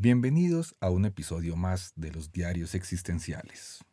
[0.00, 3.84] Bienvenidos a un episodio más de los diarios existenciales.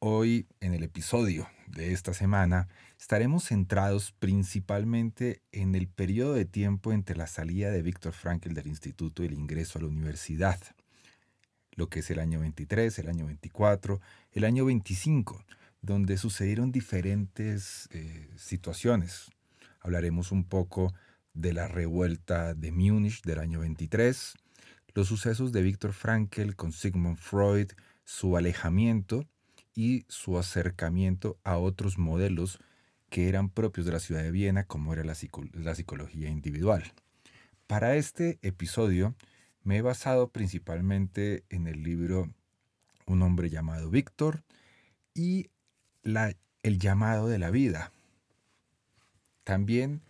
[0.00, 2.66] Hoy, en el episodio de esta semana,
[2.98, 8.66] estaremos centrados principalmente en el periodo de tiempo entre la salida de Víctor Frankl del
[8.66, 10.58] instituto y el ingreso a la universidad,
[11.76, 14.00] lo que es el año 23, el año 24,
[14.32, 15.44] el año 25,
[15.82, 19.30] donde sucedieron diferentes eh, situaciones.
[19.78, 20.92] Hablaremos un poco
[21.32, 24.34] de la revuelta de Múnich del año 23,
[24.94, 27.72] los sucesos de Víctor Frankl con Sigmund Freud,
[28.04, 29.26] su alejamiento
[29.74, 32.58] y su acercamiento a otros modelos
[33.08, 36.92] que eran propios de la ciudad de Viena, como era la, psicología individual.
[37.66, 39.14] Para este episodio
[39.62, 42.30] me he basado principalmente en el libro
[43.06, 44.42] Un hombre llamado Víctor
[45.14, 45.50] y
[46.04, 47.92] el llamado de la vida.
[49.44, 50.02] También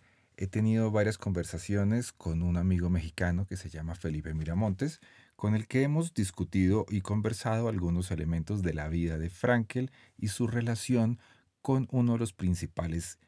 [0.43, 4.99] he tenido varias conversaciones con un amigo mexicano que se llama Felipe Miramontes,
[5.37, 10.27] con el que hemos discutido y conversado algunos elementos de la vida de Frankel y
[10.27, 11.17] su relación
[11.61, 13.19] con uno de los principales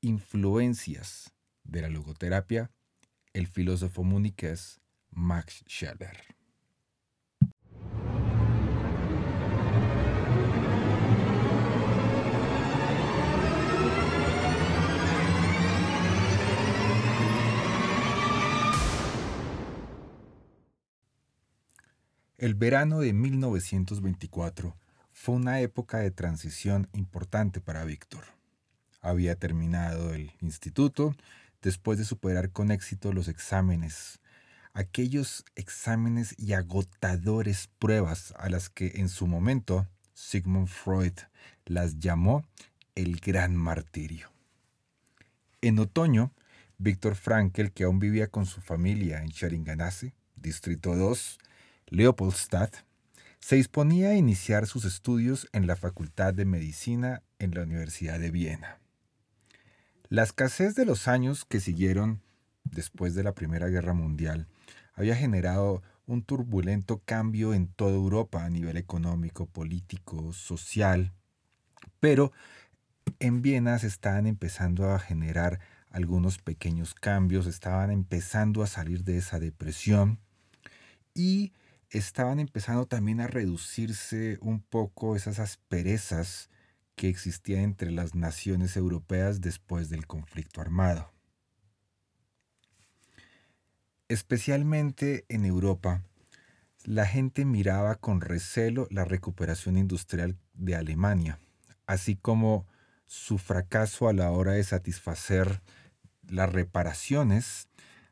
[0.00, 2.70] influencias de la logoterapia,
[3.32, 6.39] el filósofo muniqués Max Scheller.
[22.40, 24.74] El verano de 1924
[25.12, 28.24] fue una época de transición importante para Víctor.
[29.02, 31.14] Había terminado el instituto
[31.60, 34.20] después de superar con éxito los exámenes,
[34.72, 41.18] aquellos exámenes y agotadores pruebas a las que en su momento Sigmund Freud
[41.66, 42.42] las llamó
[42.94, 44.30] el gran martirio.
[45.60, 46.32] En otoño,
[46.78, 51.38] Víctor Frankl, que aún vivía con su familia en Scheringanase, Distrito 2,
[51.90, 52.76] Leopoldstadt,
[53.40, 58.30] se disponía a iniciar sus estudios en la Facultad de Medicina en la Universidad de
[58.30, 58.78] Viena.
[60.08, 62.22] La escasez de los años que siguieron
[62.64, 64.46] después de la Primera Guerra Mundial
[64.94, 71.12] había generado un turbulento cambio en toda Europa a nivel económico, político, social,
[71.98, 72.32] pero
[73.18, 75.58] en Viena se estaban empezando a generar
[75.90, 80.18] algunos pequeños cambios, estaban empezando a salir de esa depresión
[81.14, 81.52] y
[81.90, 86.48] estaban empezando también a reducirse un poco esas asperezas
[86.94, 91.12] que existían entre las naciones europeas después del conflicto armado.
[94.08, 96.02] Especialmente en Europa,
[96.84, 101.38] la gente miraba con recelo la recuperación industrial de Alemania,
[101.86, 102.66] así como
[103.06, 105.62] su fracaso a la hora de satisfacer
[106.28, 107.68] las reparaciones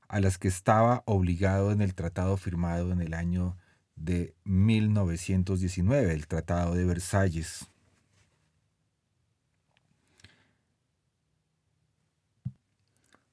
[0.09, 3.57] a las que estaba obligado en el tratado firmado en el año
[4.01, 7.67] de 1919, el Tratado de Versalles.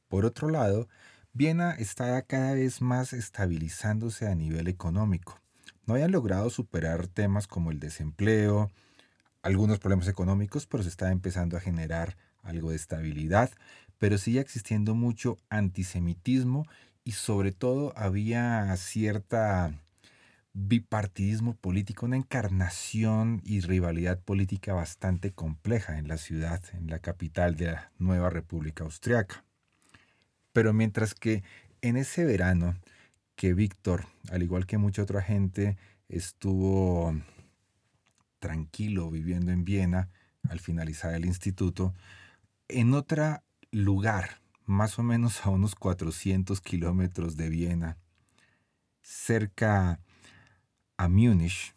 [0.07, 0.87] Por otro lado,
[1.33, 5.41] Viena estaba cada vez más estabilizándose a nivel económico.
[5.85, 8.71] No habían logrado superar temas como el desempleo,
[9.41, 13.51] algunos problemas económicos, pero se estaba empezando a generar algo de estabilidad,
[13.97, 16.65] pero sigue existiendo mucho antisemitismo
[17.03, 19.73] y sobre todo había cierta
[20.57, 27.57] bipartidismo político, una encarnación y rivalidad política bastante compleja en la ciudad, en la capital
[27.57, 29.43] de la nueva República Austriaca.
[30.53, 31.43] Pero mientras que
[31.81, 32.77] en ese verano
[33.35, 37.13] que Víctor, al igual que mucha otra gente, estuvo
[38.39, 40.09] tranquilo viviendo en Viena
[40.49, 41.93] al finalizar el instituto,
[42.69, 47.97] en otro lugar, más o menos a unos 400 kilómetros de Viena,
[49.01, 49.99] cerca
[50.97, 51.75] a Múnich,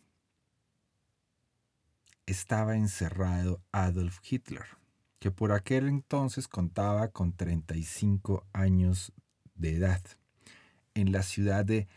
[2.26, 4.65] estaba encerrado Adolf Hitler,
[5.19, 9.12] que por aquel entonces contaba con 35 años
[9.55, 10.03] de edad.
[10.94, 11.88] En la ciudad de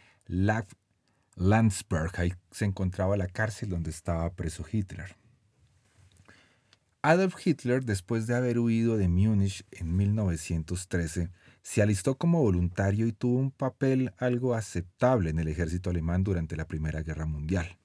[1.35, 5.15] Landsberg, ahí se encontraba la cárcel donde estaba preso Hitler.
[7.03, 11.29] Adolf Hitler, después de haber huido de Múnich en 1913,
[11.63, 16.55] se alistó como voluntario y tuvo un papel algo aceptable en el ejército alemán durante
[16.55, 17.77] la Primera Guerra Mundial.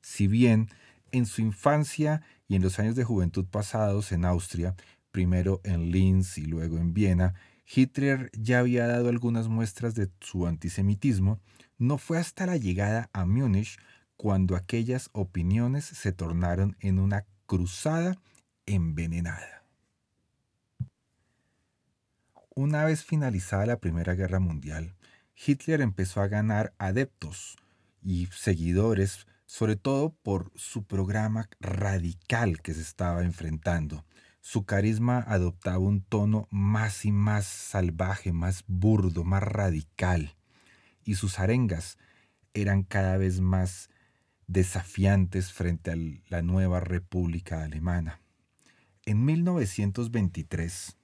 [0.00, 0.68] Si bien
[1.10, 4.74] en su infancia y en los años de juventud pasados en Austria,
[5.10, 7.34] primero en Linz y luego en Viena,
[7.66, 11.40] Hitler ya había dado algunas muestras de su antisemitismo,
[11.78, 13.78] no fue hasta la llegada a Múnich
[14.16, 18.16] cuando aquellas opiniones se tornaron en una cruzada
[18.66, 19.61] envenenada.
[22.54, 24.94] Una vez finalizada la Primera Guerra Mundial,
[25.34, 27.56] Hitler empezó a ganar adeptos
[28.02, 34.04] y seguidores, sobre todo por su programa radical que se estaba enfrentando.
[34.42, 40.36] Su carisma adoptaba un tono más y más salvaje, más burdo, más radical,
[41.04, 41.96] y sus arengas
[42.52, 43.88] eran cada vez más
[44.46, 45.96] desafiantes frente a
[46.28, 48.20] la nueva República Alemana.
[49.06, 50.98] En 1923,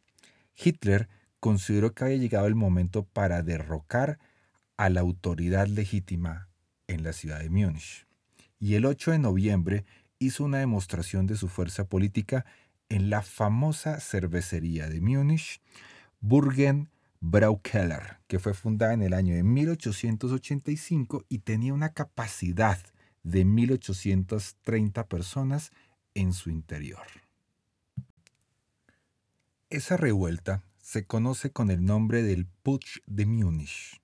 [0.54, 1.08] Hitler
[1.40, 4.18] consideró que había llegado el momento para derrocar
[4.76, 6.48] a la autoridad legítima
[6.86, 8.06] en la ciudad de Múnich.
[8.58, 9.84] Y el 8 de noviembre
[10.18, 12.44] hizo una demostración de su fuerza política
[12.88, 15.60] en la famosa cervecería de Múnich,
[16.20, 16.90] Burgen
[17.20, 22.78] Braukeller, que fue fundada en el año de 1885 y tenía una capacidad
[23.22, 25.72] de 1830 personas
[26.14, 27.06] en su interior.
[29.70, 34.00] Esa revuelta se conoce con el nombre del Putsch de Múnich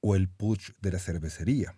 [0.00, 1.74] o el Putsch de la cervecería,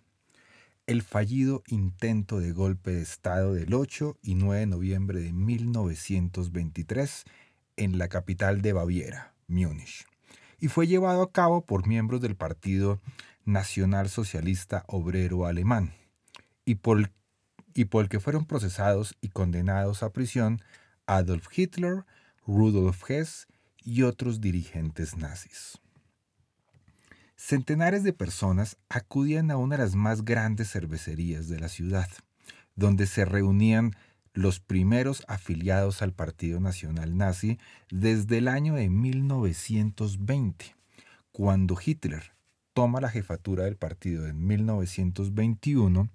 [0.85, 7.23] el fallido intento de golpe de Estado del 8 y 9 de noviembre de 1923
[7.77, 10.05] en la capital de Baviera, Múnich,
[10.59, 13.01] y fue llevado a cabo por miembros del Partido
[13.45, 15.95] Nacional Socialista Obrero Alemán,
[16.65, 17.09] y por,
[17.73, 20.61] y por el que fueron procesados y condenados a prisión
[21.07, 22.05] Adolf Hitler,
[22.45, 23.47] Rudolf Hess
[23.83, 25.79] y otros dirigentes nazis.
[27.35, 32.07] Centenares de personas acudían a una de las más grandes cervecerías de la ciudad,
[32.75, 33.95] donde se reunían
[34.33, 37.57] los primeros afiliados al Partido Nacional Nazi
[37.89, 40.75] desde el año de 1920,
[41.31, 42.31] cuando Hitler
[42.73, 46.09] toma la jefatura del partido en 1921,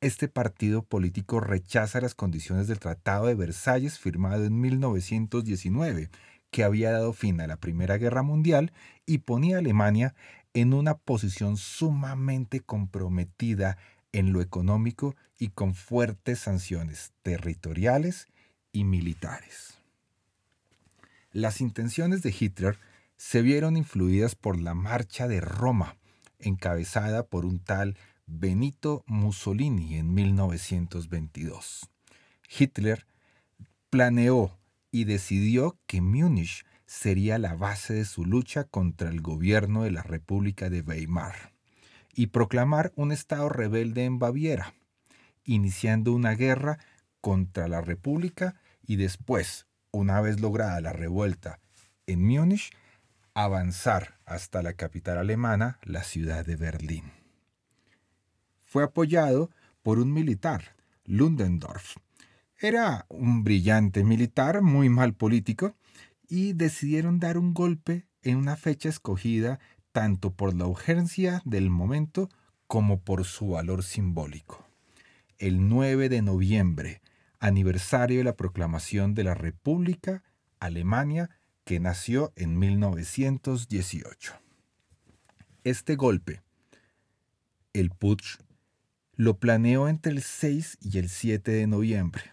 [0.00, 6.10] este partido político rechaza las condiciones del Tratado de Versalles firmado en 1919
[6.52, 8.72] que había dado fin a la Primera Guerra Mundial
[9.06, 10.14] y ponía a Alemania
[10.54, 13.78] en una posición sumamente comprometida
[14.12, 18.28] en lo económico y con fuertes sanciones territoriales
[18.70, 19.78] y militares.
[21.32, 22.78] Las intenciones de Hitler
[23.16, 25.96] se vieron influidas por la Marcha de Roma,
[26.38, 27.96] encabezada por un tal
[28.26, 31.88] Benito Mussolini en 1922.
[32.58, 33.06] Hitler
[33.88, 34.58] planeó
[34.92, 40.02] y decidió que Múnich sería la base de su lucha contra el gobierno de la
[40.02, 41.54] República de Weimar
[42.14, 44.74] y proclamar un estado rebelde en Baviera,
[45.44, 46.78] iniciando una guerra
[47.22, 51.58] contra la República y después, una vez lograda la revuelta
[52.06, 52.70] en Múnich,
[53.32, 57.12] avanzar hasta la capital alemana, la ciudad de Berlín.
[58.60, 59.50] Fue apoyado
[59.82, 61.96] por un militar, Ludendorff,
[62.62, 65.74] era un brillante militar, muy mal político,
[66.28, 69.58] y decidieron dar un golpe en una fecha escogida
[69.90, 72.28] tanto por la urgencia del momento
[72.68, 74.64] como por su valor simbólico.
[75.38, 77.02] El 9 de noviembre,
[77.40, 80.22] aniversario de la proclamación de la República
[80.60, 81.30] Alemania
[81.64, 84.34] que nació en 1918.
[85.64, 86.42] Este golpe,
[87.72, 88.38] el Putsch,
[89.14, 92.32] lo planeó entre el 6 y el 7 de noviembre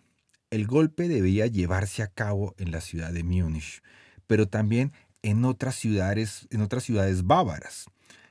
[0.52, 3.82] el golpe debía llevarse a cabo en la ciudad de Múnich,
[4.28, 7.86] pero también en otras ciudades, en otras ciudades bávaras.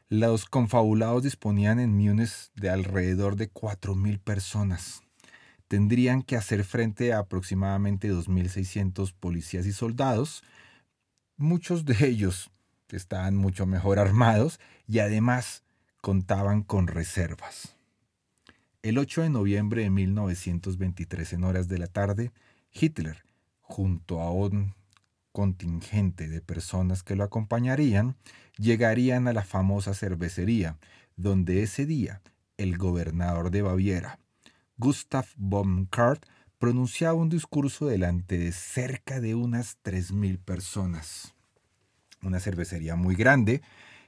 [0.08, 5.02] Los confabulados disponían en Múnich de alrededor de 4.000 personas.
[5.68, 10.42] Tendrían que hacer frente a aproximadamente 2.600 policías y soldados,
[11.36, 12.50] muchos de ellos
[12.90, 15.62] estaban mucho mejor armados y además
[16.00, 17.77] contaban con reservas.
[18.88, 22.32] El 8 de noviembre de 1923 en horas de la tarde,
[22.72, 23.22] Hitler,
[23.60, 24.72] junto a un
[25.30, 28.16] contingente de personas que lo acompañarían,
[28.56, 30.78] llegarían a la famosa cervecería,
[31.16, 32.22] donde ese día
[32.56, 34.20] el gobernador de Baviera,
[34.78, 36.20] Gustav von Kahr,
[36.56, 41.34] pronunciaba un discurso delante de cerca de unas 3.000 personas.
[42.22, 43.60] Una cervecería muy grande,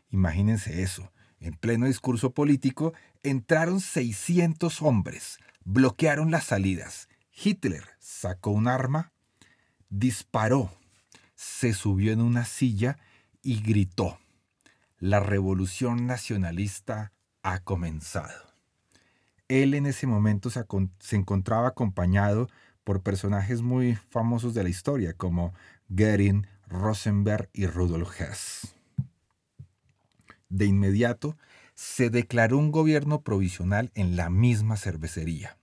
[0.08, 7.08] imagínense eso, en pleno discurso político, entraron 600 hombres, bloquearon las salidas.
[7.32, 9.12] Hitler sacó un arma,
[9.88, 10.70] disparó,
[11.34, 12.98] se subió en una silla
[13.42, 14.18] y gritó,
[14.98, 17.12] la revolución nacionalista
[17.42, 18.50] ha comenzado.
[19.48, 22.48] Él en ese momento se, encontraba acompañado
[22.84, 25.54] por personajes muy famosos de la historia como
[25.88, 28.74] Goering, Rosenberg y Rudolf Hess.
[30.48, 31.36] De inmediato,
[31.80, 35.56] se declaró un gobierno provisional en la misma cervecería.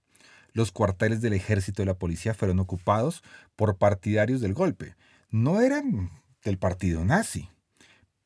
[0.51, 3.21] Los cuarteles del ejército y la policía fueron ocupados
[3.55, 4.95] por partidarios del golpe.
[5.29, 6.09] No eran
[6.43, 7.51] del partido nazi,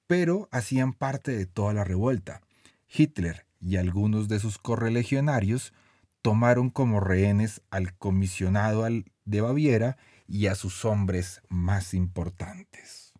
[0.07, 2.39] pero hacían parte de toda la revuelta.
[2.87, 5.73] Hitler y algunos de sus correligionarios
[6.21, 8.87] tomaron como rehenes al comisionado
[9.25, 9.97] de Baviera
[10.29, 13.11] y a sus hombres más importantes.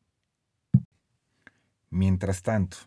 [1.89, 2.77] Mientras tanto,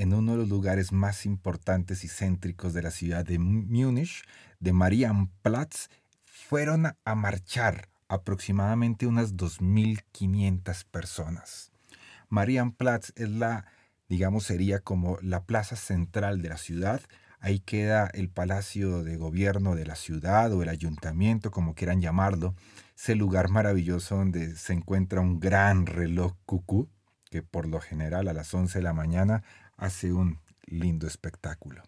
[0.00, 4.24] en uno de los lugares más importantes y céntricos de la ciudad de Múnich,
[4.58, 5.88] de Marienplatz,
[6.24, 11.70] fueron a marchar aproximadamente unas 2.500 personas.
[12.30, 13.66] Marienplatz es la,
[14.08, 17.02] digamos, sería como la plaza central de la ciudad.
[17.38, 22.54] Ahí queda el palacio de gobierno de la ciudad o el ayuntamiento, como quieran llamarlo.
[22.96, 26.88] Ese lugar maravilloso donde se encuentra un gran reloj cucú,
[27.30, 29.42] que por lo general a las 11 de la mañana
[29.80, 31.82] hace un lindo espectáculo.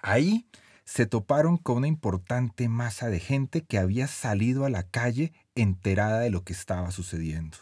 [0.00, 0.46] Ahí
[0.84, 6.20] se toparon con una importante masa de gente que había salido a la calle enterada
[6.20, 7.58] de lo que estaba sucediendo.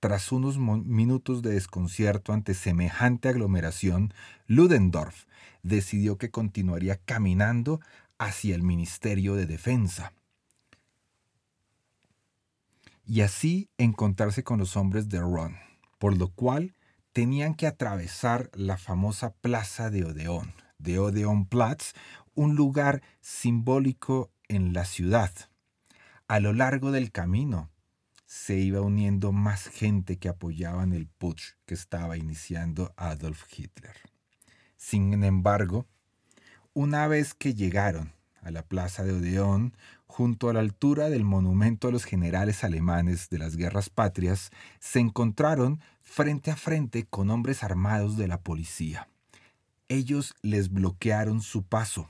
[0.00, 4.12] Tras unos minutos de desconcierto ante semejante aglomeración,
[4.48, 5.26] Ludendorff
[5.62, 7.80] decidió que continuaría caminando
[8.18, 10.12] hacia el Ministerio de Defensa.
[13.06, 15.56] Y así encontrarse con los hombres de Ron,
[15.98, 16.74] por lo cual
[17.12, 21.92] tenían que atravesar la famosa Plaza de Odeón, de Odeonplatz,
[22.34, 25.30] un lugar simbólico en la ciudad.
[26.26, 27.70] A lo largo del camino
[28.24, 33.96] se iba uniendo más gente que apoyaban el putsch que estaba iniciando Adolf Hitler.
[34.76, 35.86] Sin embargo,
[36.72, 39.76] una vez que llegaron a la plaza de Odeón,
[40.12, 45.00] junto a la altura del monumento a los generales alemanes de las guerras patrias, se
[45.00, 49.08] encontraron frente a frente con hombres armados de la policía.
[49.88, 52.08] Ellos les bloquearon su paso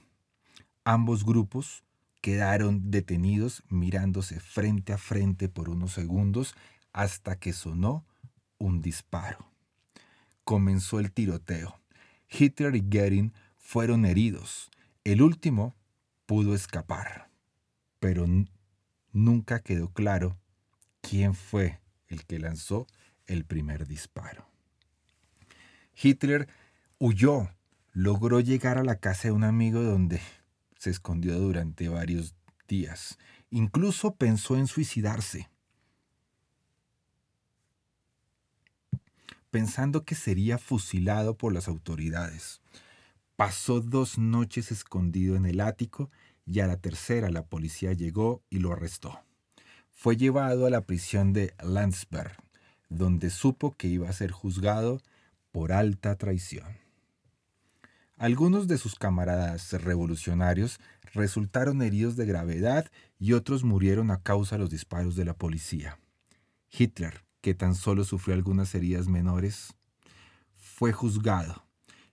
[0.84, 1.84] Ambos grupos
[2.20, 6.56] quedaron detenidos mirándose frente a frente por unos segundos
[6.92, 8.04] hasta que sonó
[8.58, 9.48] un disparo.
[10.42, 11.80] Comenzó el tiroteo.
[12.28, 14.70] Hitler y Goering fueron heridos.
[15.04, 15.76] El último
[16.26, 17.30] pudo escapar,
[18.02, 18.26] pero
[19.12, 20.36] nunca quedó claro
[21.02, 21.78] quién fue
[22.08, 22.88] el que lanzó
[23.26, 24.44] el primer disparo.
[25.94, 26.48] Hitler
[26.98, 27.48] huyó,
[27.92, 30.20] logró llegar a la casa de un amigo donde
[30.76, 32.34] se escondió durante varios
[32.66, 33.18] días.
[33.50, 35.48] Incluso pensó en suicidarse,
[39.52, 42.62] pensando que sería fusilado por las autoridades.
[43.36, 46.10] Pasó dos noches escondido en el ático
[46.46, 49.20] y a la tercera la policía llegó y lo arrestó.
[49.90, 52.36] Fue llevado a la prisión de Landsberg,
[52.88, 55.00] donde supo que iba a ser juzgado
[55.50, 56.78] por alta traición.
[58.16, 60.78] Algunos de sus camaradas revolucionarios
[61.12, 65.98] resultaron heridos de gravedad y otros murieron a causa de los disparos de la policía.
[66.70, 69.74] Hitler, que tan solo sufrió algunas heridas menores,
[70.54, 71.66] fue juzgado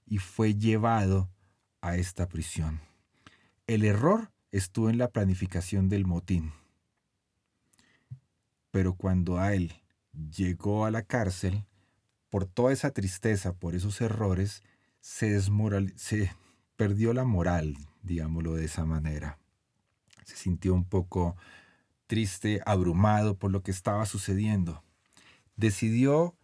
[0.06, 1.30] y fue llevado
[1.82, 2.89] a esta prisión.
[3.70, 6.54] El error estuvo en la planificación del motín.
[8.72, 9.84] Pero cuando a él
[10.36, 11.68] llegó a la cárcel,
[12.32, 14.64] por toda esa tristeza, por esos errores,
[15.02, 15.40] se,
[15.98, 16.32] se
[16.78, 19.38] perdió la moral, digámoslo de esa manera.
[20.26, 21.38] Se sintió un poco
[22.08, 24.84] triste, abrumado por lo que estaba sucediendo.
[25.58, 26.36] Decidió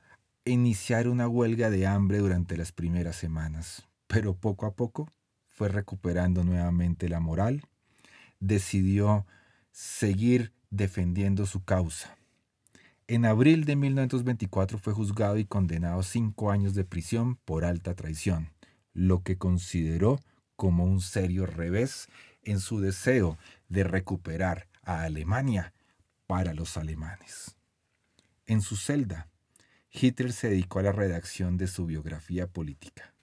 [0.44, 5.10] iniciar una huelga de hambre durante las primeras semanas, pero poco a poco
[5.56, 7.64] fue recuperando nuevamente la moral.
[8.42, 9.26] Decidió
[9.72, 12.18] seguir defendiendo su causa.
[13.08, 17.96] En abril de 1924 fue juzgado y condenado a cinco años de prisión por alta
[17.96, 18.52] traición,
[18.94, 20.20] lo que consideró
[20.58, 22.10] como un serio revés
[22.44, 23.38] en su deseo
[23.70, 25.74] de recuperar a Alemania
[26.28, 27.56] para los alemanes.
[28.46, 29.30] En su celda,
[29.90, 33.14] Hitler se dedicó a la redacción de su biografía política,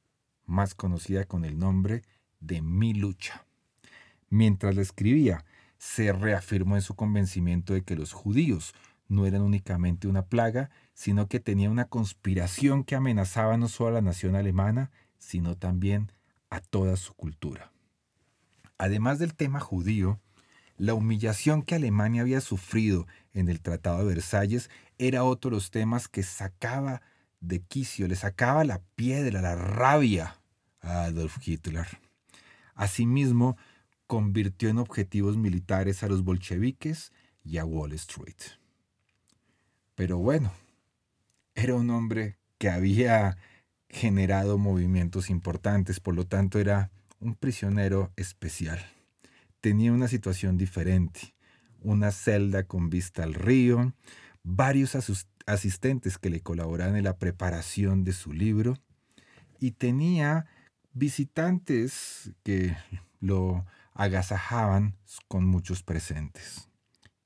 [0.46, 2.02] más conocida con el nombre
[2.42, 3.46] de Mi lucha.
[4.28, 5.44] Mientras la escribía,
[5.78, 8.74] se reafirmó en su convencimiento de que los judíos
[9.08, 13.92] no eran únicamente una plaga, sino que tenía una conspiración que amenazaba no solo a
[13.94, 16.12] la nación alemana, sino también
[16.50, 17.72] a toda su cultura.
[18.78, 20.20] Además del tema judío,
[20.76, 25.70] la humillación que Alemania había sufrido en el Tratado de Versalles era otro de los
[25.70, 27.02] temas que sacaba
[27.40, 30.38] de quicio, le sacaba la piedra, la rabia
[30.80, 31.86] a Adolf Hitler.
[32.82, 33.56] Asimismo,
[34.08, 37.12] convirtió en objetivos militares a los bolcheviques
[37.44, 38.34] y a Wall Street.
[39.94, 40.52] Pero bueno,
[41.54, 43.36] era un hombre que había
[43.88, 48.84] generado movimientos importantes, por lo tanto era un prisionero especial.
[49.60, 51.36] Tenía una situación diferente,
[51.82, 53.94] una celda con vista al río,
[54.42, 54.96] varios
[55.46, 58.76] asistentes que le colaboraban en la preparación de su libro
[59.60, 60.46] y tenía
[60.94, 62.76] visitantes que
[63.20, 64.96] lo agasajaban
[65.28, 66.68] con muchos presentes.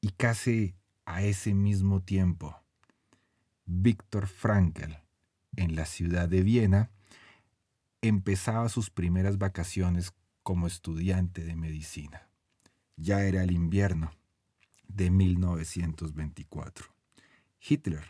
[0.01, 2.61] Y casi a ese mismo tiempo,
[3.65, 4.93] Víctor Frankl,
[5.57, 6.91] en la ciudad de Viena,
[8.03, 12.29] empezaba sus primeras vacaciones como estudiante de medicina.
[12.97, 14.13] Ya era el invierno
[14.87, 16.87] de 1924.
[17.69, 18.05] Hitler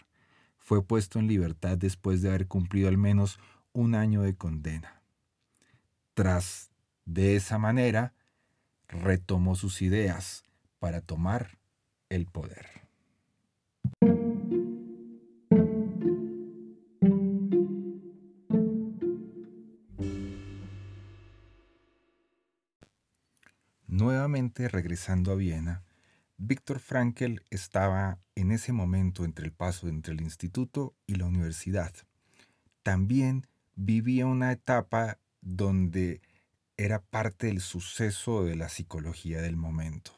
[0.59, 3.39] fue puesto en libertad después de haber cumplido al menos
[3.73, 5.03] un año de condena.
[6.17, 6.71] Tras,
[7.05, 8.15] de esa manera,
[8.89, 10.45] retomó sus ideas
[10.79, 11.59] para tomar
[12.09, 12.89] el poder.
[23.87, 25.85] Nuevamente regresando a Viena,
[26.39, 31.93] Víctor Frankl estaba en ese momento entre el paso entre el instituto y la universidad.
[32.83, 36.21] También vivía una etapa donde
[36.77, 40.11] era parte del suceso de la psicología del momento,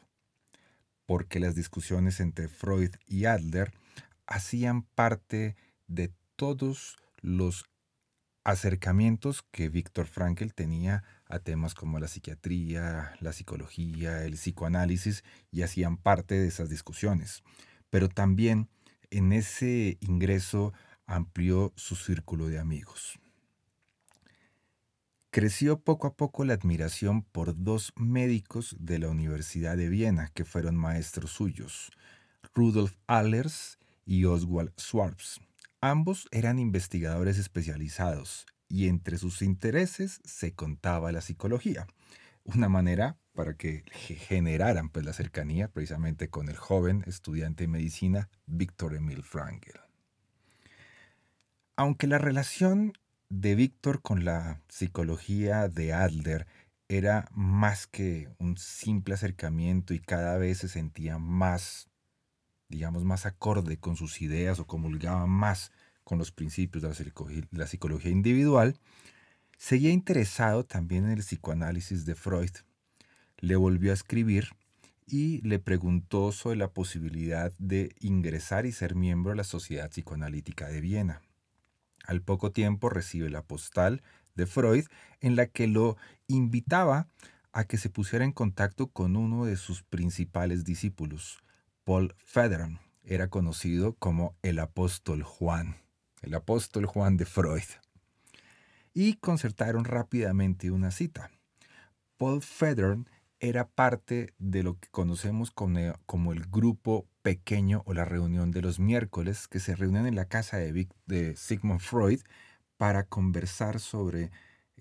[1.05, 3.71] porque las discusiones entre Freud y Adler
[4.25, 5.55] hacían parte
[5.87, 7.65] de todos los
[8.43, 15.61] acercamientos que Víctor Frankl tenía a temas como la psiquiatría, la psicología, el psicoanálisis y
[15.61, 17.43] hacían parte de esas discusiones.
[17.91, 18.67] Pero también
[19.11, 20.73] en ese ingreso
[21.05, 23.19] amplió su círculo de amigos.
[25.31, 30.43] Creció poco a poco la admiración por dos médicos de la Universidad de Viena que
[30.43, 31.91] fueron maestros suyos,
[32.55, 35.39] Rudolf Allers y Oswald Schwartz.
[35.81, 41.85] Ambos eran investigadores especializados y entre sus intereses se contaba la psicología,
[42.43, 48.29] una manera para que generaran pues, la cercanía precisamente con el joven estudiante de medicina
[48.47, 49.77] Víctor Emil Frankl.
[51.75, 52.93] Aunque la relación
[53.29, 56.47] de Víctor con la psicología de Adler
[56.87, 61.89] era más que un simple acercamiento y cada vez se sentía más,
[62.67, 65.71] digamos, más acorde con sus ideas o comulgaba más
[66.03, 66.89] con los principios de
[67.51, 68.79] la psicología, individual,
[69.57, 72.51] seguía interesado también en el psicoanálisis de Freud.
[73.37, 74.49] Le volvió a escribir
[75.05, 80.67] y le preguntó sobre la posibilidad de ingresar y ser miembro de la Sociedad Psicoanalítica
[80.67, 81.21] de Viena.
[82.09, 84.01] Al poco tiempo recibe la postal
[84.33, 84.85] de Freud
[85.21, 85.95] en la que lo
[86.27, 87.07] invitaba
[87.51, 91.37] a que se pusiera en contacto con uno de sus principales discípulos,
[91.83, 92.79] Paul Federer.
[93.03, 95.75] Era conocido como el apóstol Juan
[96.21, 97.63] el apóstol Juan de Freud,
[98.93, 101.29] y concertaron rápidamente una cita.
[102.17, 103.07] Paul Federn
[103.39, 108.79] era parte de lo que conocemos como el grupo pequeño o la reunión de los
[108.79, 112.21] miércoles que se reúnen en la casa de, Sigmund Freud
[112.75, 114.31] para conversar sobre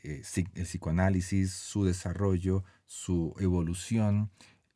[0.03, 0.23] eh,
[0.55, 4.31] el psicoanálisis, su desarrollo, su evolución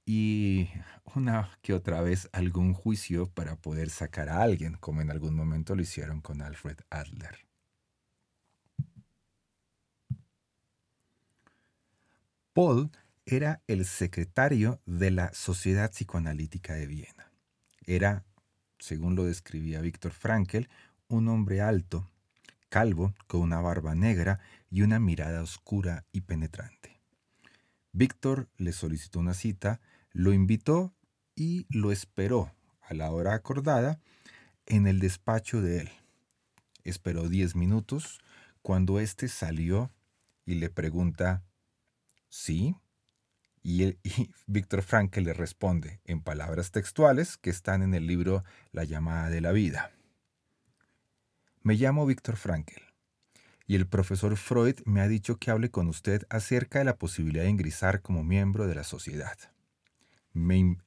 [0.04, 0.68] y
[1.14, 5.74] una que otra vez algún juicio para poder sacar a alguien, como en algún momento
[5.74, 7.46] lo hicieron con Alfred Adler.
[12.52, 12.90] Paul
[13.24, 17.31] era el secretario de la Sociedad Psicoanalítica de Viena.
[17.86, 18.24] Era,
[18.78, 20.68] según lo describía Víctor Frankl,
[21.08, 22.08] un hombre alto,
[22.68, 24.40] calvo, con una barba negra
[24.70, 27.00] y una mirada oscura y penetrante.
[27.92, 29.80] Víctor le solicitó una cita
[30.12, 30.94] lo invitó
[31.34, 33.98] y lo esperó a la hora acordada
[34.66, 35.90] en el despacho de él.
[36.84, 38.20] Esperó diez minutos
[38.60, 39.90] cuando éste salió
[40.44, 41.42] y le pregunta,
[42.28, 42.76] ¿sí?
[43.62, 43.96] Y,
[44.46, 49.40] Víctor Frankl le responde en palabras textuales que están en el libro La llamada de
[49.40, 49.92] la vida.
[51.62, 52.82] Me llamo Víctor Frankl
[53.66, 57.44] y el profesor Freud me ha dicho que hable con usted acerca de la posibilidad
[57.44, 59.38] de ingresar como miembro de la sociedad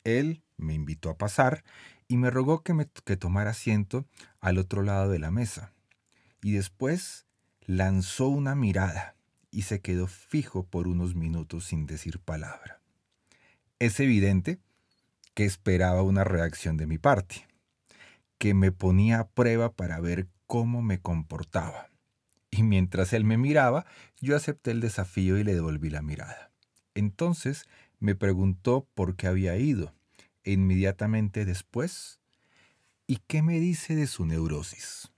[0.03, 1.63] él me invitó a pasar
[2.07, 4.05] y me rogó que, que tomara asiento
[4.39, 5.73] al otro lado de la mesa.
[6.41, 7.25] Y después
[7.61, 9.15] lanzó una mirada
[9.55, 12.81] y se quedó fijo por unos minutos sin decir palabra.
[13.79, 14.59] Es evidente
[15.33, 17.47] que esperaba una reacción de mi parte.
[18.37, 21.87] que me ponía a prueba para ver cómo me comportaba.
[22.51, 23.85] Y mientras él me miraba,
[24.19, 26.51] yo acepté el desafío y le devolví la mirada.
[26.95, 27.63] Entonces
[27.97, 29.93] me preguntó por qué había ido.
[30.43, 32.19] E inmediatamente después,
[33.07, 35.13] ¿y qué me dice de su neurosis?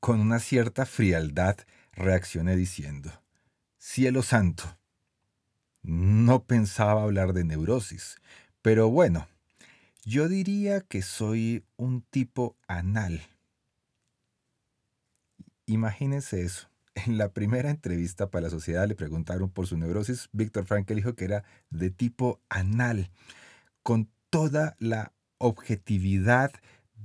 [0.00, 1.58] Con una cierta frialdad
[1.96, 3.10] reaccioné diciendo,
[3.78, 4.78] Cielo santo,
[5.82, 8.16] no pensaba hablar de neurosis,
[8.62, 9.28] pero bueno,
[10.04, 13.22] yo diría que soy un tipo anal.
[15.66, 16.68] Imagínense eso.
[16.94, 20.28] En la primera entrevista para la sociedad le preguntaron por su neurosis.
[20.32, 23.10] Víctor Frankl dijo que era de tipo anal,
[23.82, 26.52] con toda la objetividad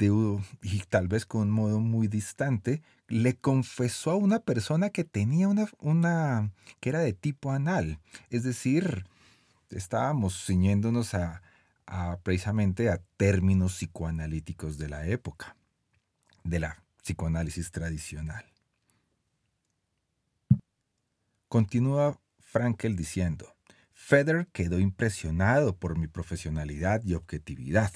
[0.02, 5.48] y tal vez con un modo muy distante, le confesó a una persona que tenía
[5.48, 8.00] una, una que era de tipo anal.
[8.30, 9.06] Es decir,
[9.70, 11.42] estábamos ciñéndonos a,
[11.86, 15.56] a precisamente a términos psicoanalíticos de la época,
[16.44, 18.46] de la psicoanálisis tradicional.
[21.48, 23.54] Continúa Frankel diciendo,
[23.94, 27.92] Feder quedó impresionado por mi profesionalidad y objetividad.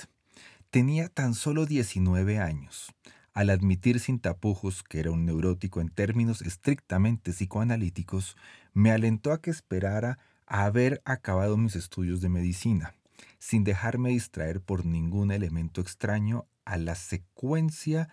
[0.75, 2.91] Tenía tan solo 19 años.
[3.31, 8.35] Al admitir sin tapujos que era un neurótico en términos estrictamente psicoanalíticos,
[8.73, 12.93] me alentó a que esperara a haber acabado mis estudios de medicina,
[13.39, 18.09] sin dejarme distraer por ningún elemento extraño a la secuencia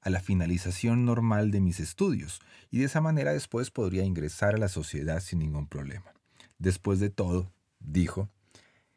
[0.00, 2.38] a la finalización normal de mis estudios
[2.70, 6.14] y de esa manera después podría ingresar a la sociedad sin ningún problema.
[6.58, 8.30] Después de todo, dijo,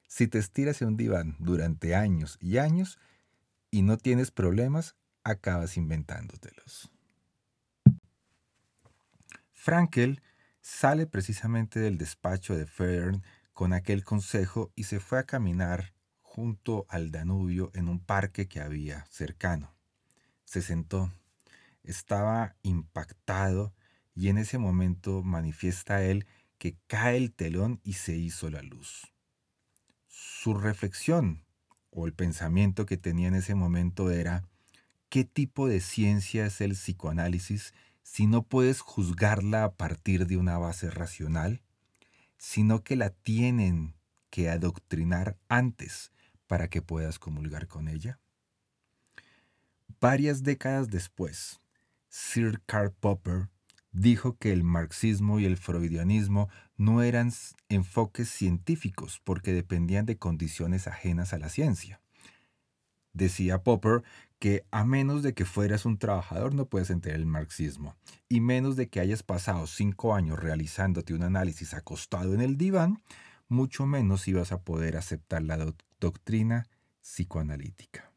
[0.08, 3.00] si te estiras en un diván durante años y años
[3.78, 6.90] y no tienes problemas, acabas inventándotelos.
[9.54, 10.22] Frankel
[10.62, 16.86] sale precisamente del despacho de Fern con aquel consejo y se fue a caminar junto
[16.90, 19.78] al Danubio en un parque que había cercano
[20.48, 21.12] se sentó.
[21.84, 23.74] Estaba impactado
[24.16, 26.26] y en ese momento manifiesta él
[26.58, 29.14] que cae el telón y se hizo la luz.
[30.08, 31.44] Su reflexión
[31.90, 34.44] o el pensamiento que tenía en ese momento era,
[35.10, 37.74] ¿qué tipo de ciencia es el psicoanálisis
[38.04, 41.62] si no puedes juzgarla a partir de una base racional,
[42.38, 43.96] sino que la tienen
[44.30, 46.12] que adoctrinar antes
[46.48, 48.20] para que puedas comulgar con ella?
[50.00, 51.60] Varias décadas después,
[52.10, 53.50] Sir Karl Popper
[53.92, 57.32] dijo que el marxismo y el freudianismo no eran
[57.70, 62.00] enfoques científicos porque dependían de condiciones ajenas a la ciencia.
[63.14, 64.04] Decía Popper
[64.38, 67.96] que a menos de que fueras un trabajador no puedes entender el marxismo,
[68.30, 73.02] y menos de que hayas pasado cinco años realizándote un análisis acostado en el diván,
[73.48, 76.68] mucho menos ibas a poder aceptar la doctrina
[77.02, 78.12] psicoanalítica.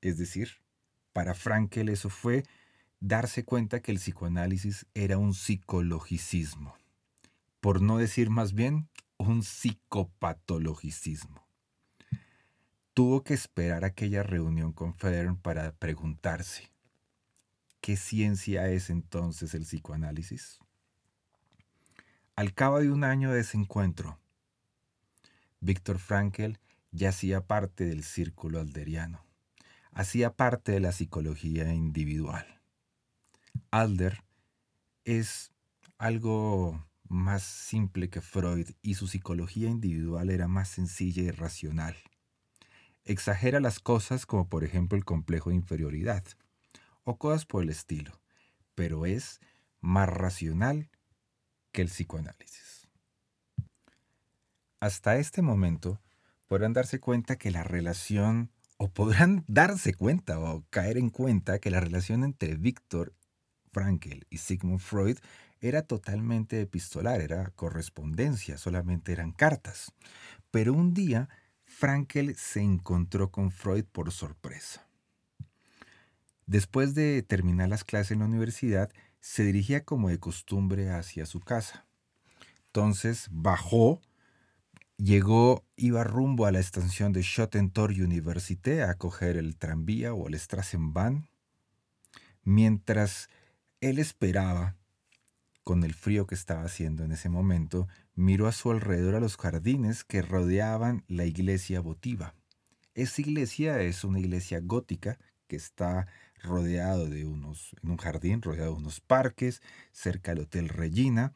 [0.00, 0.50] Es decir,
[1.12, 2.44] para Frankel eso fue
[3.00, 6.74] darse cuenta que el psicoanálisis era un psicologicismo,
[7.60, 11.46] por no decir más bien un psicopatologicismo.
[12.94, 16.72] Tuvo que esperar aquella reunión con Federn para preguntarse,
[17.80, 20.58] ¿qué ciencia es entonces el psicoanálisis?
[22.34, 24.18] Al cabo de un año de ese encuentro,
[25.60, 26.58] Víctor Frankel
[26.90, 29.28] ya hacía parte del círculo alderiano
[29.98, 32.57] hacía parte de la psicología individual.
[33.70, 34.22] Alder
[35.04, 35.52] es
[35.98, 41.96] algo más simple que Freud y su psicología individual era más sencilla y racional.
[43.04, 46.24] Exagera las cosas como por ejemplo el complejo de inferioridad
[47.04, 48.12] o cosas por el estilo,
[48.74, 49.40] pero es
[49.80, 50.90] más racional
[51.72, 52.88] que el psicoanálisis.
[54.80, 56.00] Hasta este momento
[56.46, 61.70] podrán darse cuenta que la relación o podrán darse cuenta o caer en cuenta que
[61.70, 63.14] la relación entre Víctor
[63.78, 65.18] Frankl y Sigmund Freud
[65.60, 69.92] era totalmente epistolar, era correspondencia, solamente eran cartas.
[70.50, 71.28] Pero un día
[71.64, 74.88] Frankl se encontró con Freud por sorpresa.
[76.46, 81.38] Después de terminar las clases en la universidad, se dirigía como de costumbre hacia su
[81.38, 81.86] casa.
[82.66, 84.00] Entonces bajó
[84.98, 90.36] Llegó, iba rumbo a la estación de Schottentor Université a coger el tranvía o el
[90.36, 91.28] Strassenbahn.
[92.42, 93.30] Mientras
[93.80, 94.76] él esperaba,
[95.64, 99.36] con el frío que estaba haciendo en ese momento, miró a su alrededor a los
[99.36, 102.34] jardines que rodeaban la iglesia votiva.
[102.94, 106.06] Esa iglesia es una iglesia gótica que está
[106.42, 109.62] rodeado de unos, en un jardín, rodeado de unos parques,
[109.92, 111.32] cerca del Hotel Regina,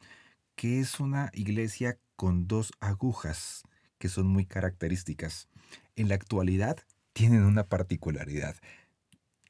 [0.55, 3.63] que es una iglesia con dos agujas
[3.97, 5.47] que son muy características.
[5.95, 6.77] En la actualidad
[7.13, 8.55] tienen una particularidad.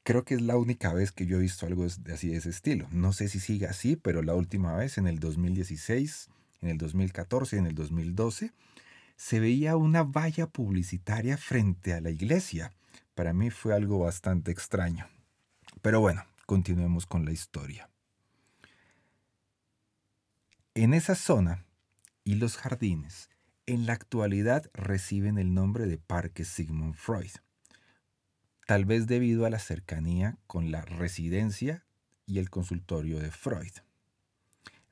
[0.04, 2.86] Creo que es la única vez que yo he visto algo así de ese estilo.
[2.92, 6.28] No sé si sigue así, pero la última vez, en el 2016,
[6.60, 8.52] en el 2014, en el 2012,
[9.16, 12.70] se veía una valla publicitaria frente a la iglesia.
[13.14, 15.08] Para mí fue algo bastante extraño.
[15.80, 17.88] Pero bueno, continuemos con la historia.
[20.74, 21.64] En esa zona
[22.24, 23.30] y los jardines,
[23.64, 27.30] en la actualidad reciben el nombre de Parque Sigmund Freud,
[28.66, 31.84] tal vez debido a la cercanía con la residencia
[32.26, 33.72] y el consultorio de Freud.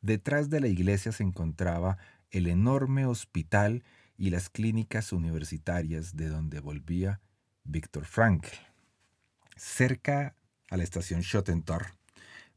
[0.00, 1.98] Detrás de la iglesia se encontraba
[2.30, 3.85] el enorme hospital
[4.16, 7.20] y las clínicas universitarias de donde volvía
[7.64, 8.48] Víctor Frankl.
[9.56, 10.35] Cerca
[10.70, 11.94] a la estación Schottentor,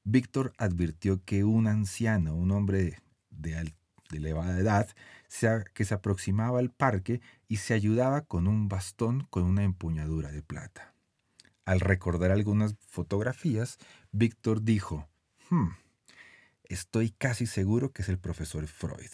[0.03, 3.01] Víctor advirtió que un anciano, un hombre
[3.31, 3.73] de,
[4.11, 4.87] elevada edad,
[5.73, 10.41] que se aproximaba al parque y se ayudaba con un bastón con una empuñadura de
[10.41, 10.94] plata.
[11.65, 13.77] Al recordar algunas fotografías,
[14.11, 15.07] Víctor dijo,
[15.49, 15.69] hmm,
[16.63, 19.09] estoy casi seguro que es el profesor Freud.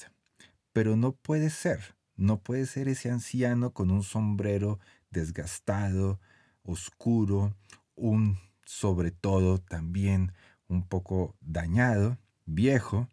[0.74, 6.20] Pero no puede ser, no puede ser ese anciano con un sombrero desgastado,
[6.64, 7.56] oscuro,
[7.96, 10.34] un sobre todo también
[10.68, 13.10] un poco dañado, viejo,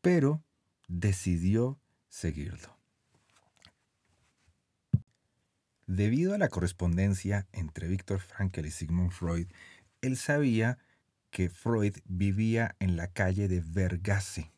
[0.00, 0.44] pero
[0.86, 2.75] decidió seguirlo.
[5.86, 9.46] Debido a la correspondencia entre Víctor Frankl y Sigmund Freud,
[10.00, 10.78] él sabía
[11.30, 14.50] que Freud vivía en la calle de Vergasse,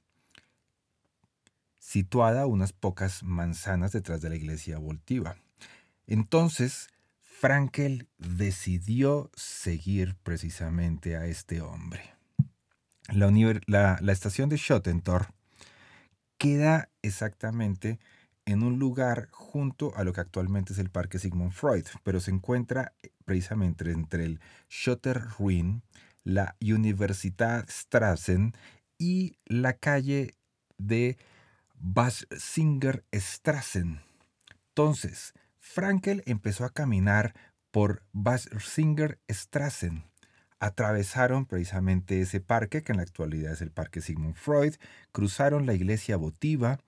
[1.79, 5.37] situada a unas pocas manzanas detrás de la iglesia voltiva.
[6.07, 6.89] Entonces,
[7.21, 12.15] Frankel decidió seguir precisamente a este hombre.
[13.09, 15.29] La, la estación de Schottentor
[16.37, 17.99] queda exactamente
[18.49, 22.31] en un lugar junto a lo que actualmente es el Parque Sigmund Freud, pero se
[22.31, 25.83] encuentra eh, precisamente entre el Schotterruin,
[26.25, 28.55] la Universität Strassen
[28.97, 30.35] y la calle
[30.79, 31.19] de
[31.79, 34.01] Basinger Strassen.
[34.71, 37.35] Entonces, Frankel empezó a caminar
[37.71, 40.05] por Basinger Strassen
[40.61, 44.75] atravesaron precisamente ese parque, que en la actualidad es el Parque Sigmund Freud,
[45.13, 46.81] cruzaron la iglesia votiva,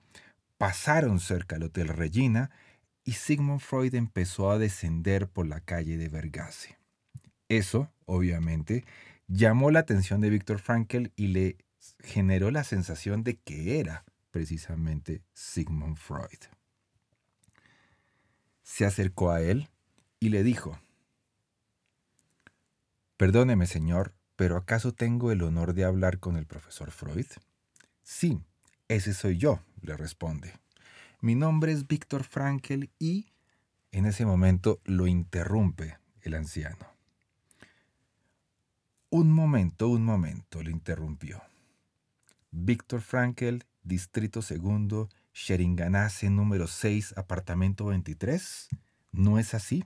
[0.61, 2.51] pasaron cerca del Hotel Regina
[3.03, 6.77] y Sigmund Freud empezó a descender por la calle de Vergase.
[7.49, 8.85] Eso, obviamente,
[9.27, 11.57] llamó la atención de Víctor Frankl y le
[12.01, 16.39] generó la sensación de que era precisamente Sigmund Freud.
[18.61, 19.67] Se acercó a él
[20.19, 20.79] y le dijo,
[23.17, 27.25] Perdóneme, señor, pero ¿acaso tengo el honor de hablar con el profesor Freud?
[28.03, 28.43] Sí,
[28.87, 30.53] ese soy yo, le responde.
[31.21, 33.31] Mi nombre es Víctor Frankel y
[33.91, 36.87] en ese momento lo interrumpe el anciano.
[39.09, 41.43] Un momento, un momento, le interrumpió.
[42.51, 48.69] Víctor Frankel, Distrito Segundo, Sheringanase número 6, apartamento 23.
[49.11, 49.83] ¿No es así?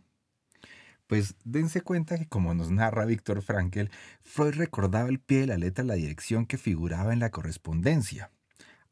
[1.08, 3.90] Pues dense cuenta que como nos narra Víctor Frankel,
[4.22, 8.32] Freud recordaba el pie de la letra la dirección que figuraba en la correspondencia.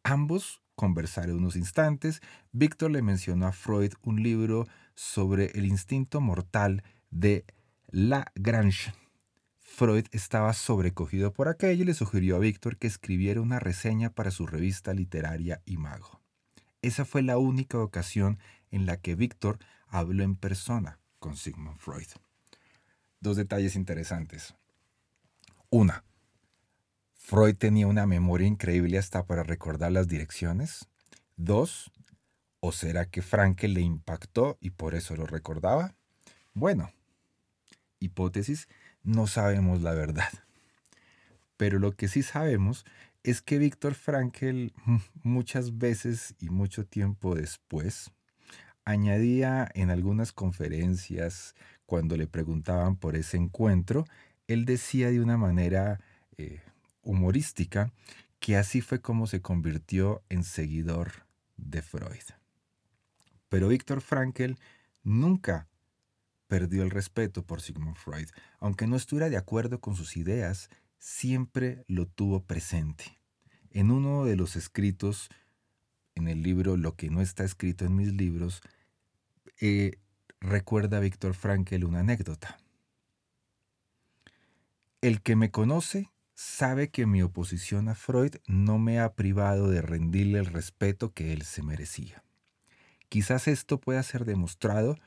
[0.04, 2.22] Ambos conversaron unos instantes.
[2.52, 7.46] Víctor le mencionó a Freud un libro sobre el instinto mortal de
[7.88, 8.94] Lagrange.
[9.60, 14.30] Freud estaba sobrecogido por aquello y le sugirió a Víctor que escribiera una reseña para
[14.30, 16.22] su revista literaria Imago.
[16.82, 18.38] Esa fue la única ocasión
[18.70, 22.08] en la que Víctor habló en persona con Sigmund Freud.
[23.20, 24.54] Dos detalles interesantes.
[25.70, 26.04] Una,
[27.26, 30.90] Freud tenía una memoria increíble hasta para recordar las direcciones.
[31.38, 31.90] Dos,
[32.60, 35.96] ¿o será que Frankel le impactó y por eso lo recordaba?
[36.54, 36.92] Bueno,
[38.00, 38.68] hipótesis,
[39.04, 40.28] no sabemos la verdad.
[41.56, 42.86] Pero lo que sí sabemos
[43.24, 44.74] es que Víctor Frankel
[45.24, 48.12] muchas veces y mucho tiempo después
[48.84, 51.56] añadía en algunas conferencias,
[51.86, 54.04] cuando le preguntaban por ese encuentro,
[54.48, 56.02] él decía de una manera
[56.38, 56.60] eh,
[57.04, 57.92] humorística
[58.40, 62.24] que así fue como se convirtió en seguidor de Freud.
[63.50, 64.54] Pero Víctor Frankl
[65.04, 65.68] nunca
[66.48, 68.30] perdió el respeto por Sigmund Freud.
[68.60, 73.20] Aunque no estuviera de acuerdo con sus ideas, siempre lo tuvo presente.
[73.70, 75.30] En uno de los escritos
[76.16, 78.62] en el libro Lo que no está escrito en mis libros,
[79.60, 80.00] eh,
[80.40, 82.58] recuerda Víctor Frankel una anécdota.
[85.02, 89.82] El que me conoce sabe que mi oposición a Freud no me ha privado de
[89.82, 92.24] rendirle el respeto que él se merecía.
[93.10, 94.98] Quizás esto pueda ser demostrado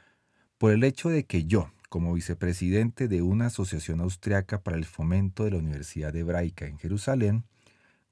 [0.58, 5.44] por el hecho de que yo, como vicepresidente de una asociación austriaca para el fomento
[5.44, 7.44] de la Universidad Hebraica en Jerusalén,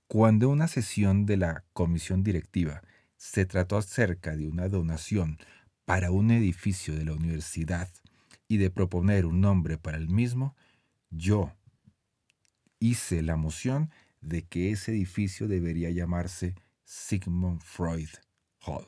[0.07, 2.83] cuando una sesión de la comisión directiva
[3.17, 5.39] se trató acerca de una donación
[5.85, 7.89] para un edificio de la universidad
[8.49, 10.55] y de proponer un nombre para el mismo,
[11.11, 11.53] yo
[12.79, 18.09] hice la moción de que ese edificio debería llamarse Sigmund Freud
[18.67, 18.87] Hall.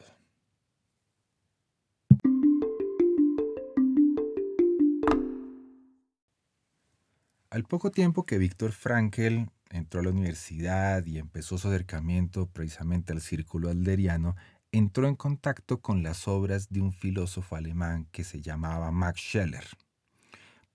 [7.51, 13.13] Al poco tiempo que Víctor Frankel entró a la universidad y empezó su acercamiento precisamente
[13.13, 14.37] al círculo alderiano,
[14.73, 19.65] entró en contacto con las obras de un filósofo alemán que se llamaba Max Scheller.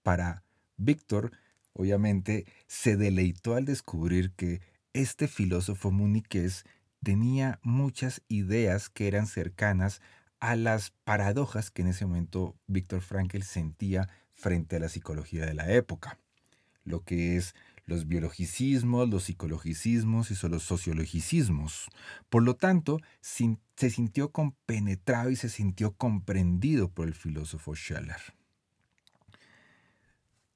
[0.01, 0.43] Para
[0.77, 1.31] Víctor,
[1.73, 4.61] obviamente, se deleitó al descubrir que
[4.93, 6.65] este filósofo muniqués
[7.03, 10.01] tenía muchas ideas que eran cercanas
[10.39, 15.53] a las paradojas que en ese momento Víctor Frankl sentía frente a la psicología de
[15.53, 16.17] la época,
[16.83, 17.53] lo que es
[17.85, 21.89] los biologicismos, los psicologicismos y los sociologicismos.
[22.29, 28.21] Por lo tanto, se sintió compenetrado y se sintió comprendido por el filósofo Scheller.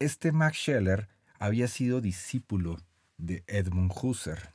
[0.06, 1.08] Este Max Scheller
[1.40, 2.78] había sido discípulo
[3.18, 4.52] de Edmund Husserl.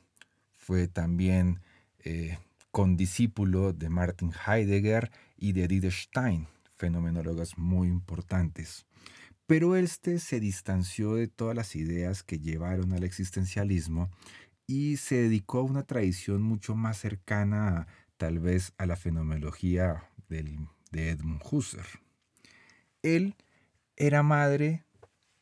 [0.55, 1.59] Fue también
[2.05, 2.37] eh,
[2.71, 8.85] condiscípulo de Martin Heidegger y de Edith Stein, fenomenólogos muy importantes.
[9.45, 14.09] Pero este se distanció de todas las ideas que llevaron al existencialismo
[14.67, 21.09] y se dedicó a una tradición mucho más cercana tal vez a la fenomenología de
[21.09, 21.99] Edmund Husserl.
[23.01, 23.35] Él
[23.97, 24.85] era madre,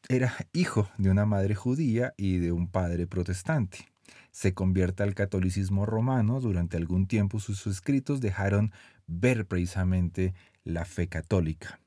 [0.07, 3.89] era hijo de una madre judía y de un padre protestante.
[4.31, 6.39] Se convierte al catolicismo romano.
[6.39, 8.71] Durante algún tiempo sus escritos dejaron
[9.07, 10.33] ver precisamente
[10.63, 11.79] la fe católica.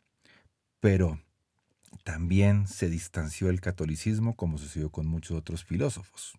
[0.81, 1.21] Pero
[2.05, 6.39] también se distanció del catolicismo como sucedió con muchos otros filósofos.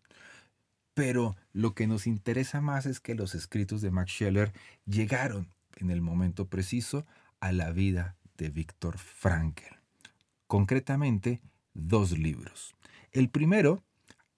[0.93, 4.51] Pero lo que nos interesa más es que los escritos de Max Scheller
[4.85, 7.05] llegaron en el momento preciso
[7.39, 9.63] a la vida de Víctor Frankl.
[10.47, 11.41] Concretamente,
[11.73, 12.75] dos libros.
[13.11, 13.83] El primero,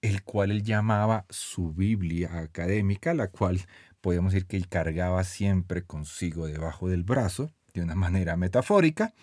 [0.02, 3.60] el cual él llamaba su Biblia académica, la cual
[4.00, 9.14] podemos decir que él cargaba siempre consigo debajo del brazo, de una manera metafórica,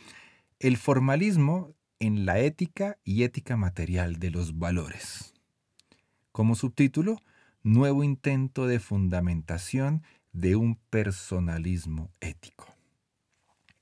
[0.60, 5.34] el formalismo en la ética y ética material de los valores.
[6.32, 7.20] Como subtítulo,
[7.66, 12.68] Nuevo intento de fundamentación de un personalismo ético.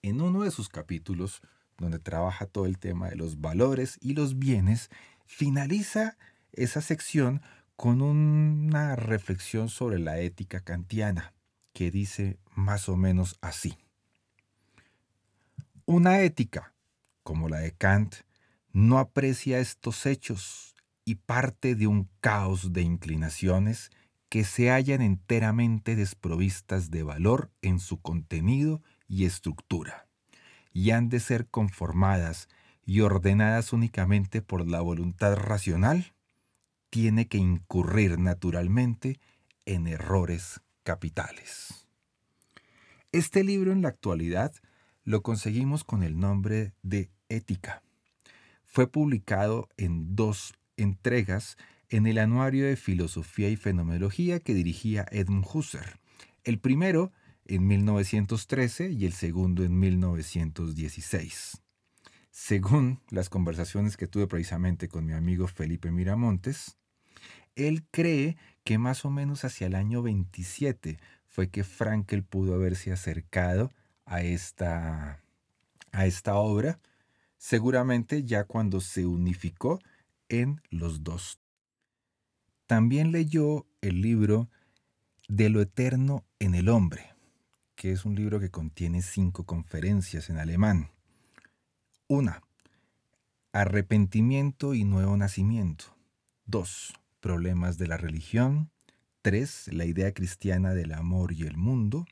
[0.03, 1.41] En uno de sus capítulos,
[1.81, 4.89] donde trabaja todo el tema de los valores y los bienes,
[5.25, 6.17] finaliza
[6.53, 7.41] esa sección
[7.75, 11.33] con una reflexión sobre la ética kantiana,
[11.73, 13.77] que dice más o menos así.
[15.85, 16.73] Una ética
[17.23, 18.15] como la de Kant,
[18.71, 23.91] no aprecia estos hechos y parte de un caos de inclinaciones
[24.29, 30.07] que se hallan enteramente desprovistas de valor en su contenido y estructura,
[30.73, 32.49] y han de ser conformadas
[32.85, 36.13] y ordenadas únicamente por la voluntad racional,
[36.89, 39.19] tiene que incurrir naturalmente
[39.65, 41.87] en errores capitales.
[43.11, 44.53] Este libro en la actualidad
[45.03, 47.81] lo conseguimos con el nombre de Ética.
[48.65, 51.57] Fue publicado en dos entregas
[51.89, 55.99] en el Anuario de Filosofía y Fenomenología que dirigía Edmund Husserl.
[56.43, 57.11] El primero
[57.55, 61.61] en 1913 y el segundo en 1916.
[62.31, 66.77] Según las conversaciones que tuve precisamente con mi amigo Felipe Miramontes,
[67.55, 72.93] él cree que más o menos hacia el año 27 fue que Frankel pudo haberse
[72.93, 73.73] acercado
[74.05, 75.21] a esta,
[75.91, 76.79] a esta obra,
[77.37, 79.79] seguramente ya cuando se unificó
[80.29, 81.37] en los dos.
[82.65, 84.49] También leyó el libro
[85.27, 87.10] De lo eterno en el hombre,
[87.81, 90.91] que es un libro que contiene cinco conferencias en alemán.
[92.07, 92.43] Una,
[93.53, 95.85] arrepentimiento y nuevo nacimiento.
[96.45, 98.69] Dos, problemas de la religión.
[99.23, 102.05] Tres, la idea cristiana del amor y el mundo.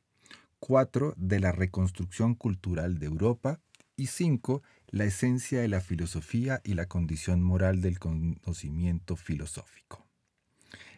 [0.57, 1.13] 4.
[1.17, 3.59] De la reconstrucción cultural de Europa.
[3.95, 4.63] Y 5.
[4.87, 10.03] La esencia de la filosofía y la condición moral del conocimiento filosófico.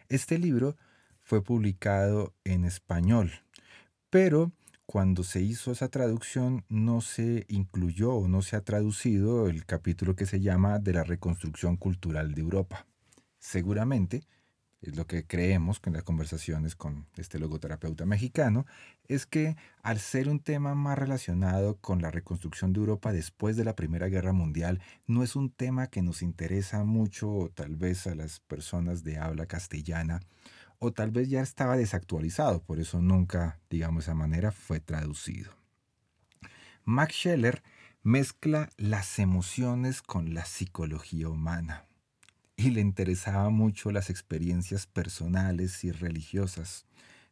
[0.08, 0.78] Este libro
[1.20, 3.32] fue publicado en español,
[4.08, 4.50] pero
[4.86, 10.16] cuando se hizo esa traducción no se incluyó o no se ha traducido el capítulo
[10.16, 12.86] que se llama de la reconstrucción cultural de Europa.
[13.38, 14.22] Seguramente
[14.82, 18.66] es lo que creemos con las conversaciones con este logoterapeuta mexicano,
[19.06, 23.64] es que al ser un tema más relacionado con la reconstrucción de Europa después de
[23.64, 28.16] la Primera Guerra Mundial, no es un tema que nos interesa mucho tal vez a
[28.16, 30.20] las personas de habla castellana,
[30.84, 35.52] o tal vez ya estaba desactualizado, por eso nunca, digamos de esa manera, fue traducido.
[36.84, 37.62] Max Scheller
[38.02, 41.86] mezcla las emociones con la psicología humana
[42.56, 46.84] y le interesaba mucho las experiencias personales y religiosas.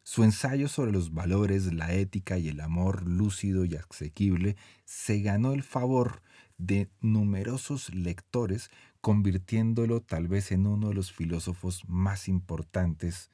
[0.05, 5.55] Su ensayo sobre los valores, la ética y el amor lúcido y asequible se ganó
[5.55, 6.23] el favor
[6.57, 8.71] de numerosos lectores,
[9.01, 13.29] convirtiéndolo tal vez en uno de los filósofos más importantes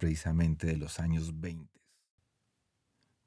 [0.00, 1.70] precisamente de los años 20.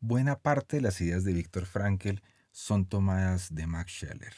[0.01, 2.19] Buena parte de las ideas de Víctor Frankl
[2.51, 4.33] son tomadas de Max Scheller.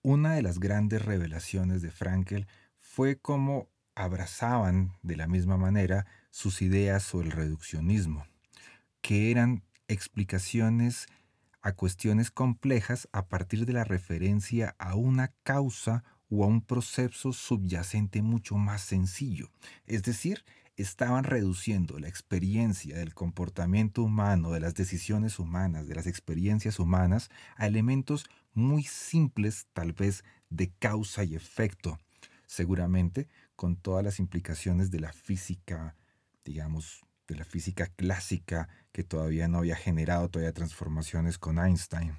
[0.00, 2.46] Una de las grandes revelaciones de Frankel
[2.78, 8.26] fue cómo abrazaban de la misma manera sus ideas sobre el reduccionismo,
[9.02, 11.08] que eran explicaciones
[11.60, 17.32] a cuestiones complejas a partir de la referencia a una causa o a un proceso
[17.32, 19.50] subyacente mucho más sencillo.
[19.84, 20.44] Es decir,
[20.80, 27.30] estaban reduciendo la experiencia del comportamiento humano, de las decisiones humanas, de las experiencias humanas,
[27.56, 31.98] a elementos muy simples tal vez de causa y efecto,
[32.46, 35.96] seguramente con todas las implicaciones de la física,
[36.44, 42.16] digamos, de la física clásica que todavía no había generado todavía transformaciones con Einstein.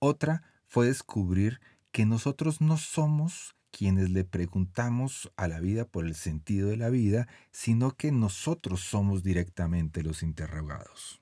[0.00, 1.60] Otra fue descubrir
[1.92, 6.90] que nosotros no somos quienes le preguntamos a la vida por el sentido de la
[6.90, 11.20] vida, sino que nosotros somos directamente los interrogados.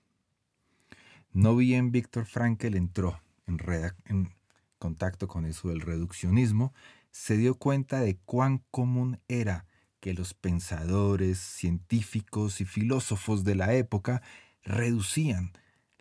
[1.32, 4.32] No bien Víctor Frankl entró en,
[4.78, 6.72] contacto con eso del reduccionismo,
[7.10, 9.66] se dio cuenta de cuán común era
[10.00, 14.22] que los pensadores, científicos y filósofos de la época
[14.62, 15.52] reducían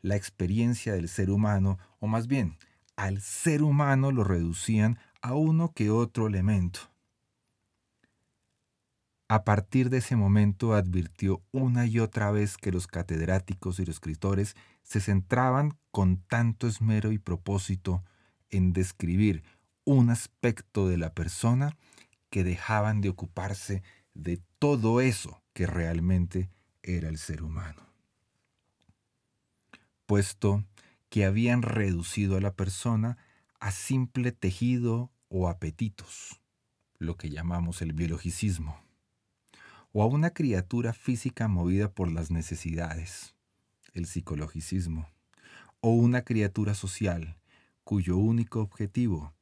[0.02, 2.58] la experiencia del ser humano, o más bien,
[2.96, 6.82] al ser humano lo reducían a uno que otro elemento.
[9.28, 13.95] A partir de ese momento advirtió una y otra vez que los catedráticos y los
[13.95, 18.03] escritores se centraban con tanto esmero y propósito
[18.51, 19.43] en describir
[19.84, 21.76] un aspecto de la persona
[22.30, 23.82] que dejaban de ocuparse
[24.13, 26.51] de todo eso que realmente
[26.84, 27.82] era el ser humano.
[30.05, 30.63] Puesto
[31.09, 33.17] que habían reducido a la persona
[33.59, 36.41] a simple tejido o apetitos,
[36.97, 38.86] lo que llamamos el biologicismo
[39.97, 43.34] o a una criatura física movida por las necesidades,
[43.93, 45.07] el psicologicismo,
[45.80, 47.38] o una criatura social
[47.86, 49.34] cuyo único objetivo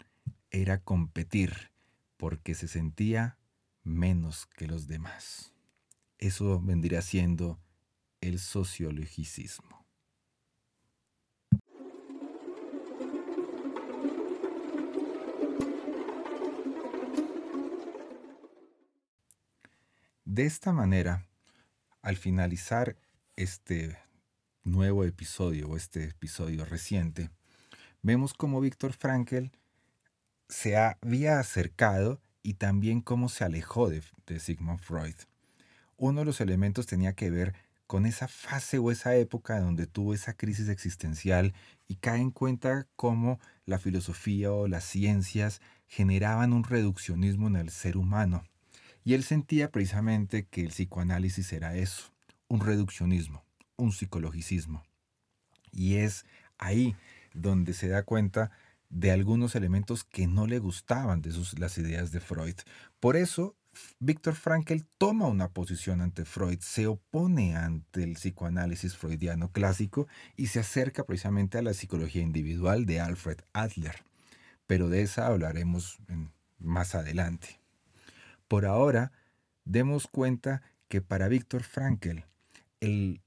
[0.51, 1.71] era competir
[2.17, 3.39] porque se sentía
[3.81, 5.51] menos que los demás.
[6.19, 7.59] Eso vendría siendo
[8.21, 9.82] el sociologicismo.
[20.33, 21.27] De esta manera,
[22.01, 22.97] al finalizar
[23.35, 23.99] este
[24.63, 27.29] nuevo episodio o este episodio reciente,
[28.01, 29.51] vemos cómo Víctor Frankl
[30.49, 35.13] se había acercado y también cómo se alejó de, de Sigmund Freud.
[35.97, 37.53] Uno de los elementos tenía que ver
[37.85, 41.53] con esa fase o esa época donde tuvo esa crisis existencial
[41.87, 47.69] y cae en cuenta cómo la filosofía o las ciencias generaban un reduccionismo en el
[47.69, 48.43] ser humano
[49.03, 52.13] y él sentía precisamente que el psicoanálisis era eso,
[52.47, 53.43] un reduccionismo,
[53.75, 54.83] un psicologicismo.
[55.71, 56.25] Y es
[56.57, 56.95] ahí
[57.33, 58.51] donde se da cuenta
[58.89, 62.55] de algunos elementos que no le gustaban de las ideas de Freud.
[62.99, 63.55] Por eso,
[63.99, 70.47] Víctor Frankl toma una posición ante Freud, se opone ante el psicoanálisis freudiano clásico y
[70.47, 74.03] se acerca precisamente a la psicología individual de Alfred Adler.
[74.67, 75.97] Pero de esa hablaremos
[76.59, 77.62] más adelante.
[78.47, 79.11] Por ahora,
[79.65, 82.19] demos cuenta que para Víctor Frankl,
[82.79, 83.21] el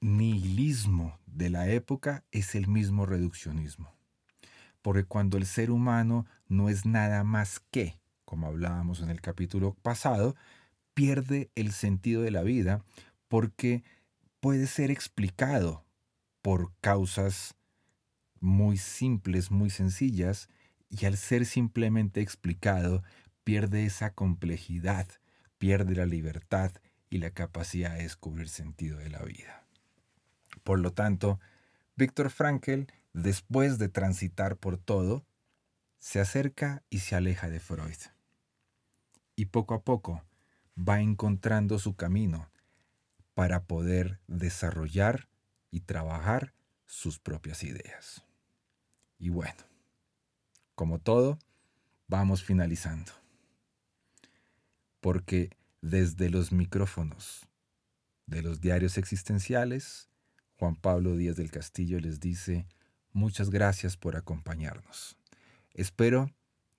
[0.00, 3.94] nihilismo de la época es el mismo reduccionismo.
[4.82, 9.74] Porque cuando el ser humano no es nada más que, como hablábamos en el capítulo
[9.82, 10.34] pasado,
[10.94, 12.84] pierde el sentido de la vida
[13.28, 13.84] porque
[14.40, 15.84] puede ser explicado
[16.42, 17.54] por causas
[18.40, 20.48] muy simples, muy sencillas,
[20.90, 23.02] y al ser simplemente explicado,
[23.44, 25.08] pierde esa complejidad,
[25.58, 26.72] pierde la libertad
[27.10, 29.64] y la capacidad de descubrir sentido de la vida.
[30.64, 31.40] Por lo tanto,
[31.96, 35.24] Víctor Frankl, después de transitar por todo,
[35.98, 37.98] se acerca y se aleja de Freud.
[39.34, 40.22] y poco a poco
[40.76, 42.50] va encontrando su camino
[43.34, 45.28] para poder desarrollar
[45.70, 46.54] y trabajar
[46.86, 48.24] sus propias ideas.
[49.18, 49.62] Y bueno,
[50.74, 51.38] como todo,
[52.08, 53.21] vamos finalizando.
[55.02, 55.50] Porque
[55.80, 57.48] desde los micrófonos
[58.26, 60.08] de los diarios existenciales,
[60.58, 62.66] Juan Pablo Díaz del Castillo les dice
[63.12, 65.18] muchas gracias por acompañarnos.
[65.74, 66.30] Espero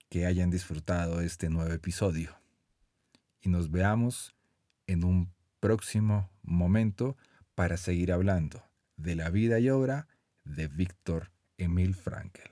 [0.09, 2.33] que hayan disfrutado este nuevo episodio
[3.41, 4.33] y nos veamos
[4.87, 7.17] en un próximo momento
[7.55, 8.63] para seguir hablando
[8.95, 10.07] de la vida y obra
[10.45, 12.51] de Víctor Emil Frankel.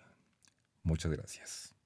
[0.84, 1.81] Muchas gracias.